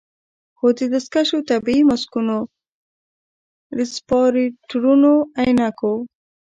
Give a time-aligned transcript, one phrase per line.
[0.57, 2.37] خو د دستکشو، طبي ماسکونو،
[3.79, 5.93] رسپايرتورونو، عينکو